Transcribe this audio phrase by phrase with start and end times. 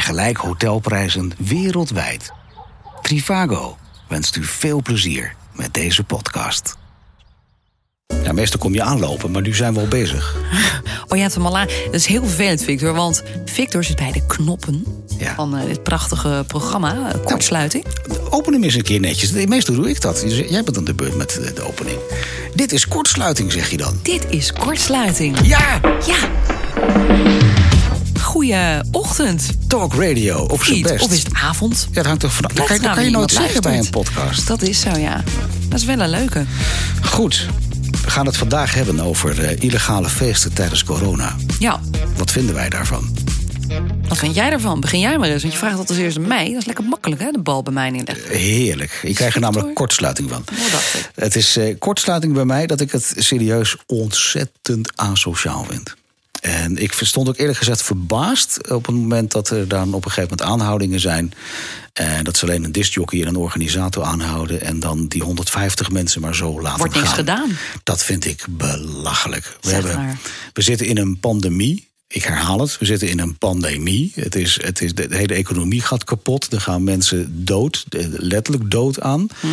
[0.00, 2.32] Vergelijk hotelprijzen wereldwijd.
[3.02, 3.76] Trivago
[4.08, 6.76] wenst u veel plezier met deze podcast.
[8.22, 10.34] Ja, meestal kom je aanlopen, maar nu zijn we al bezig.
[11.08, 11.66] Oh, al aan.
[11.84, 12.92] Dat is heel vervelend, Victor.
[12.94, 14.84] Want Victor zit bij de knoppen
[15.18, 15.34] Ja.
[15.34, 17.84] van eh, dit prachtige programma, eh, Kortsluiting.
[18.30, 19.30] Open hem eens een keer netjes.
[19.46, 20.20] Meestal doe ik dat.
[20.20, 21.98] Dus Jij bent dan de beurt met de- de opening.
[22.54, 23.98] Dit is kortsluiting, zeg je dan.
[24.02, 25.38] Dit is Kortsluiting.
[25.42, 25.80] Ja!
[26.06, 26.18] Ja.
[28.36, 29.68] Goeieochtend.
[29.68, 30.86] Talk radio, zijn Niet.
[30.86, 31.04] best.
[31.04, 31.86] Of is het avond?
[31.88, 32.52] Ja, dat hangt toch vanaf.
[32.52, 34.46] Dat Ligt kan, dat eraan kan je nooit zeggen bij een podcast.
[34.46, 35.24] Dat is zo, ja.
[35.68, 36.44] Dat is wel een leuke.
[37.02, 37.48] Goed,
[38.04, 41.36] we gaan het vandaag hebben over eh, illegale feesten tijdens corona.
[41.58, 41.80] Ja.
[42.16, 43.16] Wat vinden wij daarvan?
[44.08, 44.80] Wat vind jij ervan?
[44.80, 45.42] Begin jij maar eens.
[45.42, 46.48] Want je vraagt dat als eerste mij.
[46.48, 47.30] Dat is lekker makkelijk, hè?
[47.30, 48.36] De bal bij mij neerleggen.
[48.36, 49.00] Heerlijk.
[49.02, 50.44] Ik krijg er namelijk kortsluiting van.
[50.50, 51.10] Ik?
[51.14, 55.94] Het is eh, kortsluiting bij mij dat ik het serieus ontzettend asociaal vind.
[56.46, 60.10] En ik stond ook eerlijk gezegd verbaasd op het moment dat er dan op een
[60.10, 61.32] gegeven moment aanhoudingen zijn.
[61.92, 64.60] En dat ze alleen een discjockey en een organisator aanhouden.
[64.60, 67.16] En dan die 150 mensen maar zo laten Wordt niks gaan.
[67.16, 67.50] gedaan.
[67.82, 69.56] Dat vind ik belachelijk.
[69.60, 70.18] We, hebben,
[70.52, 71.88] we zitten in een pandemie.
[72.06, 74.12] Ik herhaal het, we zitten in een pandemie.
[74.14, 76.52] Het is, het is, de hele economie gaat kapot.
[76.52, 79.20] Er gaan mensen dood, letterlijk dood aan.
[79.20, 79.52] Mhm.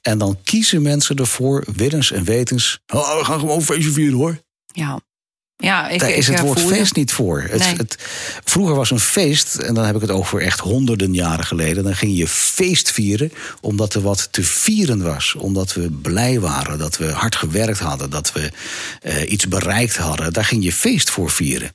[0.00, 2.80] En dan kiezen mensen ervoor, willens en wetens...
[2.94, 4.38] Oh, we gaan gewoon feestje vieren hoor.
[4.72, 5.00] Ja.
[5.56, 7.40] Ja, ik, Daar ik, is het woord feest niet voor.
[7.40, 7.76] Het, Nee.
[7.76, 7.96] het,
[8.44, 11.84] vroeger was een feest, en dan heb ik het over echt honderden jaren geleden.
[11.84, 15.34] Dan ging je feest vieren omdat er wat te vieren was.
[15.34, 18.50] Omdat we blij waren, dat we hard gewerkt hadden, dat we
[19.02, 20.32] eh, iets bereikt hadden.
[20.32, 21.74] Daar ging je feest voor vieren.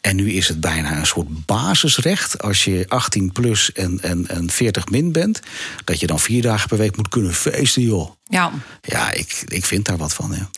[0.00, 4.50] En nu is het bijna een soort basisrecht als je 18 plus en, en, en
[4.50, 5.40] 40 min bent.
[5.84, 8.10] Dat je dan vier dagen per week moet kunnen feesten, joh.
[8.24, 8.52] Ja.
[8.82, 10.34] Ja, ik, ik vind daar wat van.
[10.38, 10.50] Ja.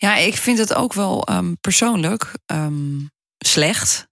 [0.00, 2.98] Ja, ik vind het ook wel ehm, persoonlijk ehm,
[3.38, 4.06] slecht.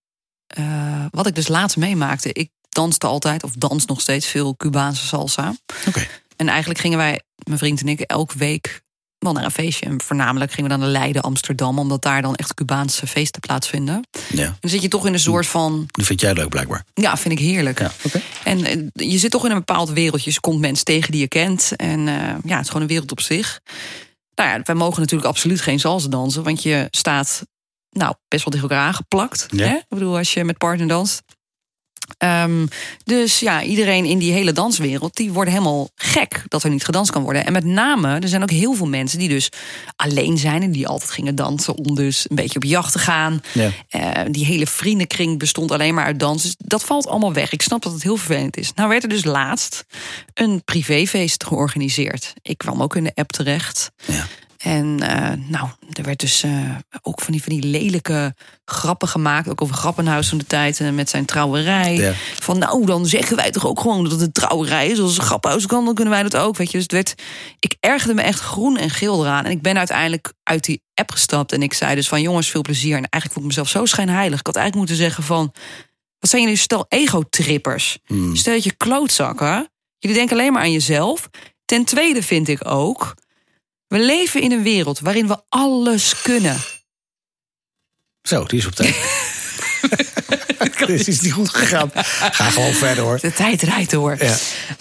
[0.47, 2.33] Eh, wat ik dus laatst meemaakte.
[2.33, 5.55] Ik danste altijd, of dans nog steeds veel Cubaanse salsa.
[5.87, 6.07] Oké.
[6.37, 8.83] En eigenlijk gingen wij, mijn vriend en ik, elke week
[9.19, 9.86] wel naar een feestje.
[9.86, 13.95] En voornamelijk gingen we dan naar Leiden, Amsterdam, omdat daar dan echt Cubaanse feesten plaatsvinden.
[13.95, 14.57] En Ja.
[14.61, 15.85] dan zit je toch in een soort van.
[15.91, 16.85] Dat vind jij leuk blijkbaar.
[16.95, 17.79] Ja, vind ik heerlijk.
[17.79, 18.20] Ja, oké.
[18.45, 20.30] En eh, je zit toch in een bepaald wereldje.
[20.30, 21.73] Je komt mensen tegen die je kent.
[21.77, 22.14] En eh,
[22.45, 23.61] ja, het is gewoon een wereld op zich.
[24.36, 26.42] Nou ja, wij mogen natuurlijk absoluut geen salsa dansen.
[26.42, 27.47] Want je staat
[27.91, 29.47] nou, best wel tegen elkaar aangeplakt.
[29.51, 29.67] Ja.
[29.67, 29.74] Hè?
[29.74, 31.23] Ik bedoel, als je met partner danst.
[32.18, 32.67] Ehm,
[33.05, 35.17] dus ja, iedereen in die hele danswereld...
[35.17, 37.46] die worden helemaal gek dat er niet gedanst kan worden.
[37.46, 39.48] En met name, er zijn ook heel veel mensen die dus
[39.96, 40.62] alleen zijn...
[40.62, 43.42] en die altijd gingen dansen om dus een beetje op jacht te gaan.
[43.52, 43.70] Ja.
[43.89, 46.48] Eh, die hele vriendenkring bestond alleen maar uit dansen.
[46.48, 47.52] Dus dat valt allemaal weg.
[47.52, 48.72] Ik snap dat het heel vervelend is.
[48.74, 49.84] Nou werd er dus laatst
[50.34, 52.33] een privéfeest georganiseerd.
[52.42, 53.90] Ik kwam ook in de app terecht.
[54.05, 54.27] Ja.
[54.56, 58.34] En eh, nou, er werd dus eh, ook van die, van die lelijke
[58.64, 59.48] grappen gemaakt.
[59.48, 61.94] Ook over Grappenhuis van de tijd eh, met zijn trouwerij.
[61.94, 62.12] Ja.
[62.34, 65.00] Van nou, dan zeggen wij toch ook gewoon dat het een trouwerij is.
[65.00, 66.56] Als het een grappenhuis kan, dan kunnen wij dat ook.
[66.56, 66.72] Weet je.
[66.72, 67.14] Dus het werd,
[67.58, 69.45] ik ergerde me echt groen en geel eraan.
[69.45, 71.52] En ik ben uiteindelijk uit die app gestapt.
[71.52, 72.96] En ik zei dus van jongens, veel plezier.
[72.96, 74.39] En eigenlijk voel ik mezelf zo schijnheilig.
[74.39, 75.52] Ik had eigenlijk moeten zeggen van...
[76.18, 77.98] Wat zijn jullie stel ego-trippers?
[78.06, 78.36] Hmm.
[78.36, 79.68] Stel dat je klootzakken.
[79.98, 81.28] Jullie denken alleen maar aan jezelf.
[81.64, 83.14] Ten tweede vind ik ook...
[83.89, 86.57] We leven in een wereld waarin we alles kunnen.
[88.23, 88.95] Zo, die is op tijd.
[90.86, 91.91] Dit is niet goed gegaan.
[91.95, 93.20] Ga gewoon verder hoor.
[93.20, 94.17] De tijd rijdt door.
[94.25, 94.36] Ja.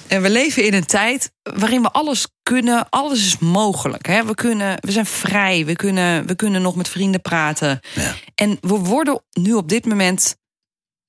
[0.07, 2.89] En we leven in een tijd waarin we alles kunnen.
[2.89, 4.05] Alles is mogelijk.
[4.05, 4.25] Hè?
[4.25, 5.65] We, kunnen, we zijn vrij.
[5.65, 7.79] We kunnen, we kunnen nog met vrienden praten.
[7.93, 8.15] Ja.
[8.35, 10.35] En we worden nu op dit moment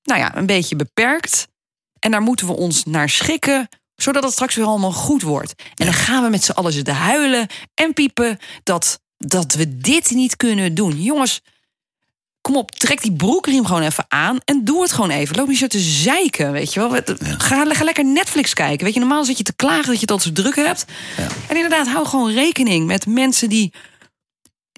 [0.02, 1.48] nou ja, een beetje beperkt.
[1.98, 5.54] En daar moeten we ons naar schikken zodat het straks weer allemaal goed wordt.
[5.74, 10.10] En dan gaan we met z'n allen zitten huilen en piepen dat, dat we dit
[10.10, 11.02] niet kunnen doen.
[11.02, 11.42] Jongens,
[12.40, 15.36] kom op, trek die broekriem gewoon even aan en doe het gewoon even.
[15.36, 16.90] Loop niet zo te zeiken, weet je wel.
[17.38, 18.84] Ga, ga lekker Netflix kijken.
[18.84, 20.84] Weet je, normaal zit je te klagen dat je het al zo druk hebt.
[21.16, 21.26] Ja.
[21.48, 23.72] En inderdaad, hou gewoon rekening met mensen die...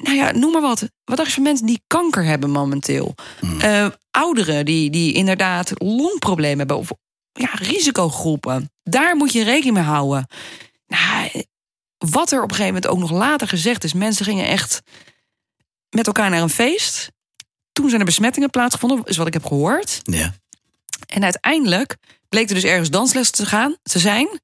[0.03, 0.89] Nou ja, noem maar wat.
[1.05, 3.15] Wat dacht je van mensen die kanker hebben momenteel?
[3.61, 6.77] Eh, ouderen die, die inderdaad longproblemen hebben.
[6.77, 6.91] Of
[7.39, 8.71] ja, risicogroepen.
[8.83, 10.27] Daar moet je rekening mee houden.
[10.87, 11.45] Nou,
[11.99, 13.93] wat er op een gegeven moment ook nog later gezegd is.
[13.93, 14.83] Mensen gingen echt
[15.91, 17.11] met elkaar naar een feest.
[17.73, 20.01] Toen zijn er besmettingen plaatsgevonden, is wat ik heb gehoord.
[20.03, 20.35] Ja.
[21.07, 21.97] En uiteindelijk
[22.29, 24.41] bleek er dus ergens dansles te gaan, te zijn.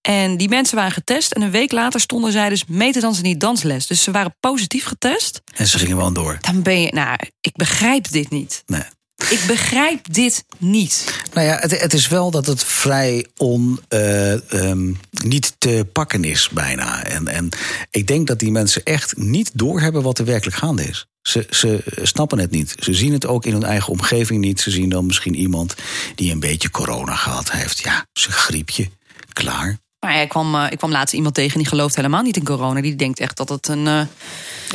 [0.00, 1.32] En die mensen waren getest.
[1.32, 3.86] En een week later stonden zij dus mee te dansen in die dansles.
[3.86, 5.40] Dus ze waren positief getest.
[5.54, 6.38] En ze gingen wel door.
[6.40, 8.62] Dan ben je, nou, ik begrijp dit niet.
[8.66, 8.82] Nee.
[9.28, 11.22] Ik begrijp dit niet.
[11.32, 14.92] Nou ja, het, het is wel dat het vrij on, eh, ehm,
[15.24, 17.04] niet te pakken is bijna.
[17.04, 17.48] En, en
[17.90, 21.06] ik denk dat die mensen echt niet doorhebben wat er werkelijk gaande is.
[21.22, 22.74] Ze, ze snappen het niet.
[22.78, 24.60] Ze zien het ook in hun eigen omgeving niet.
[24.60, 25.74] Ze zien dan misschien iemand
[26.14, 27.78] die een beetje corona gehad heeft.
[27.78, 28.88] Ja, zijn griepje.
[29.32, 29.78] Klaar.
[30.00, 32.44] Maar ja, ik, kwam, eh, ik kwam laatst iemand tegen die gelooft helemaal niet in
[32.44, 32.80] corona.
[32.80, 34.02] Die denkt echt dat het een, eh,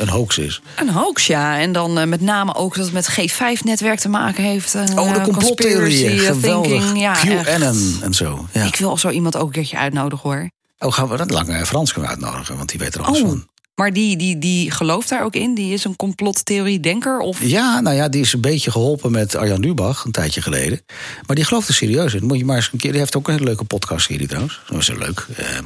[0.00, 0.60] Een hoax is.
[0.76, 1.58] een hoax, ja.
[1.58, 4.74] En dan eh, met name ook dat het met G5-netwerk te maken heeft.
[4.74, 6.18] en, Oh, de eh, complottheorieën.
[6.18, 6.70] eh, Geweldig.
[6.70, 7.00] thinking.
[7.00, 7.12] Ja.
[7.12, 8.46] QAnon en zo.
[8.52, 8.62] Ja.
[8.64, 10.50] Ik wil zo iemand ook een keertje uitnodigen hoor.
[10.78, 13.46] Oh, gaan we dat lange Frans kunnen uitnodigen, want die weet er alles Oh, van.
[13.76, 15.54] Maar die, die, die gelooft daar ook in?
[15.54, 17.18] Die is een complottheorie-denker?
[17.18, 17.42] Of...
[17.42, 20.80] Ja, nou ja, die is een beetje geholpen met Arjan Lubach een tijdje geleden.
[21.26, 22.24] Maar die gelooft er serieus in.
[22.24, 22.90] Moet je maar eens een keer.
[22.90, 24.60] Die heeft ook een hele leuke podcastserie trouwens.
[24.68, 25.26] Dat is heel leuk.
[25.36, 25.58] Eh,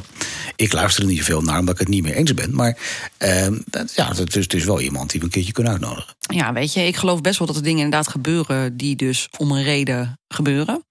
[0.56, 2.54] ik luister er niet zoveel naar omdat ik het niet mee eens ben.
[2.54, 2.78] Maar
[3.16, 6.14] eh, dat, ja, het is, het is wel iemand die we een keertje kunnen uitnodigen.
[6.18, 8.76] Ja, weet je, ik geloof best wel dat er dingen inderdaad gebeuren...
[8.76, 10.84] die dus om een reden gebeuren.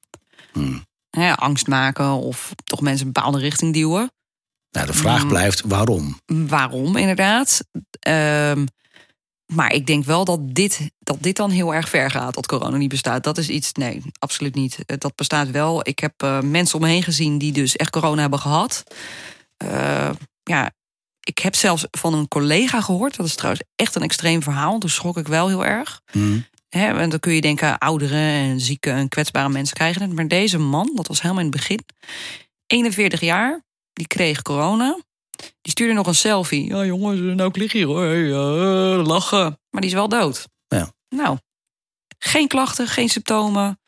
[0.51, 0.88] Hmm.
[1.36, 4.12] Angst maken of toch mensen een bepaalde richting duwen.
[4.71, 5.27] Nou, de vraag Mm.
[5.30, 6.19] blijft waarom.
[6.25, 7.63] waarom inderdaad.
[8.00, 8.66] Ehm,
[9.54, 12.77] maar ik denk wel dat dit, dat dit dan heel erg ver gaat, dat corona
[12.77, 13.24] niet bestaat.
[13.24, 14.77] Dat is iets, nee, absoluut niet.
[14.86, 15.88] Eh, Dat bestaat wel.
[15.88, 18.83] Ik heb eh, mensen om me heen gezien die dus echt corona hebben gehad.
[19.57, 20.10] Eh,
[20.44, 20.72] ja,
[21.19, 23.15] ik heb zelfs van een collega gehoord.
[23.15, 24.80] Dat is trouwens echt een extreem verhaal.
[24.80, 26.01] Toen schrok ik wel heel erg.
[26.69, 30.13] Hè, en dan kun je denken, ouderen en zieke en kwetsbare mensen krijgen het.
[30.13, 31.80] Maar deze man, dat was helemaal in het begin,
[32.68, 33.63] 41 jaar,
[34.00, 34.98] die kreeg corona.
[35.62, 36.66] Die stuurde nog een selfie.
[36.66, 38.06] Ja, jongens, nou ik lig hier hoor.
[38.06, 38.40] Ja,
[39.04, 39.60] lachen.
[39.69, 40.48] Maar die is wel dood.
[40.68, 40.92] Ja.
[41.10, 41.38] Nou,
[42.18, 43.78] geen klachten, geen symptomen,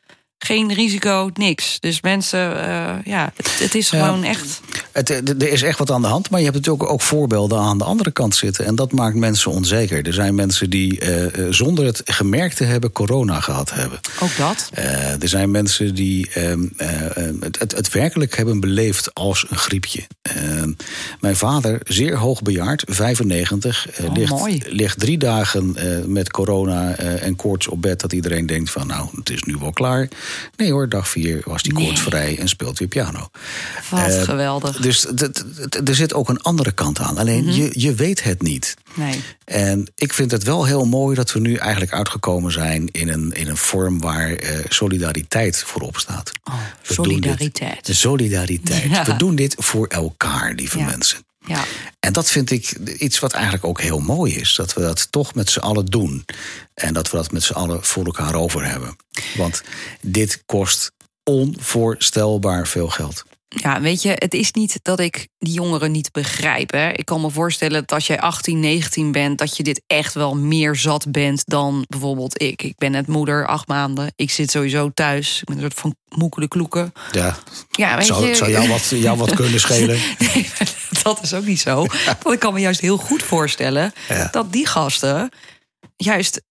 [0.44, 1.76] geen risico, niks.
[1.80, 4.04] Dus mensen, eh, ja, het, het is Ja.
[4.04, 4.60] gewoon echt.
[4.92, 5.10] Het,
[5.42, 7.84] er is echt wat aan de hand, maar je hebt natuurlijk ook voorbeelden aan de
[7.84, 8.64] andere kant zitten.
[8.66, 10.06] En dat maakt mensen onzeker.
[10.06, 14.00] Er zijn mensen die eh, eh, zonder het gemerkt te hebben corona gehad hebben.
[14.20, 14.70] Ook dat.
[15.20, 19.56] Er zijn mensen die ehm, eh, eh, het, het, het werkelijk hebben beleefd als een
[19.58, 20.02] griepje.
[20.22, 20.72] Ehm,
[21.20, 24.62] mijn vader, zeer hoog bejaard, 95, eh, Oh, ligt, mooi.
[24.66, 28.00] ligt drie dagen met corona en koorts op bed.
[28.00, 30.08] Dat iedereen denkt van nou, het is nu wel klaar.
[30.56, 31.84] Nee hoor, dag vier was die Nee.
[31.86, 33.28] koortsvrij en speelt weer piano.
[33.90, 34.76] Wat Eh, geweldig.
[34.76, 35.06] Dus
[35.84, 37.18] er zit ook een andere kant aan.
[37.18, 37.52] Alleen Mhm.
[37.52, 38.74] je, je weet het niet.
[38.94, 39.20] Nee.
[39.44, 43.32] En ik vind het wel heel mooi dat we nu eigenlijk uitgekomen zijn in een,
[43.32, 46.32] in een vorm waar eh, solidariteit voorop staat.
[46.44, 46.94] Oh, dit.
[46.96, 47.88] solidariteit.
[47.92, 48.82] Solidariteit.
[48.90, 49.04] Ja.
[49.12, 50.84] We doen dit voor elkaar, lieve Ja.
[50.84, 51.18] mensen.
[51.46, 51.64] Ja.
[52.00, 54.54] En dat vind ik iets wat eigenlijk ook heel mooi is.
[54.54, 56.24] Dat we dat toch met z'n allen doen.
[56.74, 58.96] En dat we dat met z'n allen voor elkaar over hebben.
[59.36, 59.62] Want
[60.00, 60.92] dit kost
[61.24, 63.24] onvoorstelbaar veel geld.
[63.54, 66.70] Ja, weet je, het is niet dat ik die jongeren niet begrijp.
[66.72, 66.90] Hè.
[66.90, 70.36] Ik kan me voorstellen dat als jij 18, 19 bent, dat je dit echt wel
[70.36, 72.62] meer zat bent dan bijvoorbeeld ik.
[72.62, 74.12] Ik ben net moeder, acht maanden.
[74.16, 75.38] Ik zit sowieso thuis.
[75.40, 76.92] Ik ben een soort van moekele kloeken.
[77.12, 77.36] Ja,
[77.70, 78.34] Ja, weet zou, je.
[78.34, 79.98] zou jou, wat, jou wat kunnen schelen.
[80.18, 80.48] Nee,
[81.02, 81.74] dat is ook niet zo.
[82.22, 84.28] Want ik kan me juist heel goed voorstellen Ja.
[84.30, 85.30] dat die gasten
[85.96, 86.42] juist.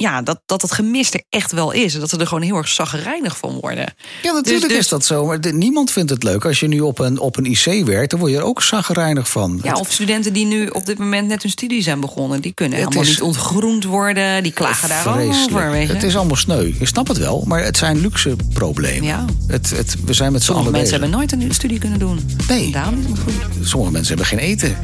[0.00, 1.94] Ja, dat, dat het gemis er echt wel is.
[1.94, 3.94] En dat ze er gewoon heel erg zaggerijnig van worden.
[4.22, 5.26] Ja, natuurlijk Dus- dus- is dat zo.
[5.26, 6.44] Maar de- niemand vindt het leuk.
[6.44, 9.30] Als je nu op een, op een IC werkt, dan word je er ook zaggerijnig
[9.30, 9.60] van.
[9.62, 12.40] Ja, of studenten die nu op dit moment net hun studie zijn begonnen.
[12.40, 14.42] Die kunnen Het helemaal is- niet ontgroend worden.
[14.42, 15.88] Die klagen daar over.
[15.88, 16.72] Het is allemaal sneu.
[16.78, 19.04] Je snapt het wel, maar het zijn luxe problemen.
[19.04, 19.24] Ja.
[19.46, 21.18] Het, het, we zijn met z'n Sommige allen mensen bezig.
[21.20, 22.20] hebben nooit een studie kunnen doen.
[22.48, 22.70] Nee.
[22.70, 23.66] Daarom is het goed.
[23.68, 24.76] Sommige mensen hebben geen eten.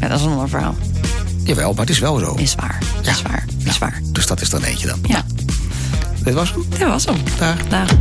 [0.00, 0.74] Ja, dat is een ander verhaal.
[1.48, 2.34] Jawel, maar het is wel zo.
[2.34, 2.82] Is waar.
[3.02, 3.10] Ja.
[3.10, 3.44] Is waar.
[3.64, 4.00] Is waar.
[4.12, 4.98] Dus dat is dan eentje dan.
[5.02, 5.24] Ja,
[6.22, 6.68] Dit was hem.
[6.68, 7.16] dat was hem.
[7.38, 7.68] Dag.
[7.68, 7.88] Dag.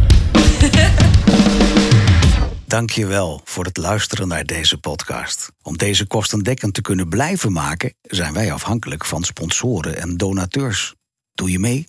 [2.65, 5.51] Dank je wel voor het luisteren naar deze podcast.
[5.61, 10.93] Om deze kostendekkend te kunnen blijven maken, zijn wij afhankelijk van sponsoren en donateurs.
[11.33, 11.87] Doe je mee?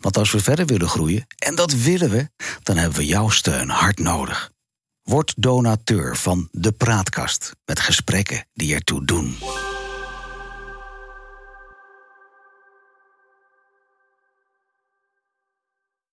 [0.00, 2.30] Want als we verder willen groeien, en dat willen we,
[2.62, 4.50] dan hebben we jouw steun hard nodig.
[5.02, 9.36] Word donateur van De Praatkast met gesprekken die ertoe doen.